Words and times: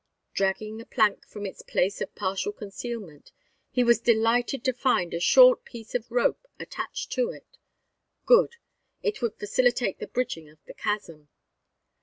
Dragging 0.33 0.77
the 0.79 0.85
plank 0.87 1.27
from 1.27 1.45
its 1.45 1.61
place 1.61 2.01
of 2.01 2.15
partial 2.15 2.51
concealment, 2.51 3.31
he 3.69 3.83
was 3.83 3.99
delighted 3.99 4.63
to 4.63 4.73
find 4.73 5.13
a 5.13 5.19
short 5.19 5.63
piece 5.63 5.93
of 5.93 6.09
rope 6.09 6.47
attached 6.59 7.11
to 7.11 7.29
it. 7.29 7.59
Good; 8.25 8.55
it 9.03 9.21
would 9.21 9.35
facilitate 9.37 9.99
the 9.99 10.07
bridging 10.07 10.49
of 10.49 10.57
the 10.65 10.73
chasm. 10.73 11.29